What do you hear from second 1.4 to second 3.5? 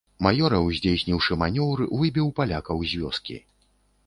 манеўр выбіў палякаў з вёскі.